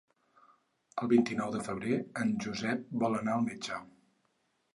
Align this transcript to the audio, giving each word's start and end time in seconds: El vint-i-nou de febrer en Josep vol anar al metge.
El 1.03 1.11
vint-i-nou 1.11 1.51
de 1.55 1.61
febrer 1.67 1.99
en 2.25 2.33
Josep 2.47 2.89
vol 3.05 3.19
anar 3.21 3.37
al 3.37 3.45
metge. 3.53 3.79